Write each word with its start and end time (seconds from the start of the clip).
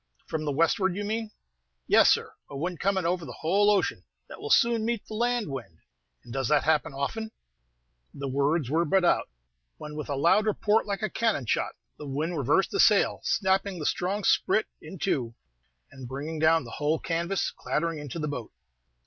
"From 0.25 0.45
the 0.45 0.51
westward, 0.51 0.95
you 0.95 1.03
mean?" 1.03 1.29
"Yes, 1.85 2.09
sir, 2.09 2.33
a 2.49 2.57
wind 2.57 2.79
coming 2.79 3.05
over 3.05 3.23
the 3.23 3.37
whole 3.41 3.69
ocean, 3.69 4.03
that 4.27 4.41
will 4.41 4.49
soon 4.49 4.83
meet 4.83 5.05
the 5.05 5.13
land 5.13 5.47
wind." 5.47 5.77
"And 6.23 6.33
does 6.33 6.47
that 6.47 6.67
often 6.67 6.93
happen?" 6.93 7.31
The 8.11 8.27
words 8.27 8.67
were 8.67 8.83
but 8.83 9.05
out, 9.05 9.29
when, 9.77 9.95
with 9.95 10.09
a 10.09 10.15
loud 10.15 10.47
report 10.47 10.87
like 10.87 11.03
a 11.03 11.09
cannon 11.11 11.45
shot, 11.45 11.73
the 11.99 12.07
wind 12.07 12.35
reversed 12.35 12.71
the 12.71 12.79
sail, 12.79 13.19
snapping 13.23 13.77
the 13.77 13.85
strong 13.85 14.23
sprit 14.23 14.65
in 14.81 14.97
two, 14.97 15.35
and 15.91 16.07
bringing 16.07 16.39
down 16.39 16.63
the 16.63 16.71
whole 16.71 16.97
canvas 16.97 17.51
clattering 17.51 17.99
into 17.99 18.17
the 18.17 18.27
boat. 18.27 18.51